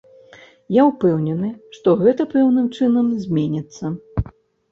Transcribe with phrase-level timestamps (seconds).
[0.75, 3.85] Я ўпэўнены, што гэта пэўным чынам зменіцца.